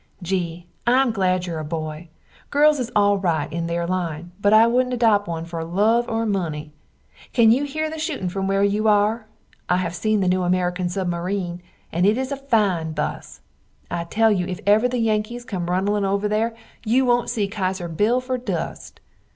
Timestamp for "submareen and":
10.87-12.07